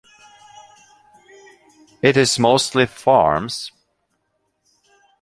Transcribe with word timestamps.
It 2.01 2.17
is 2.17 2.39
mostly 2.39 2.87
farms. 2.87 3.71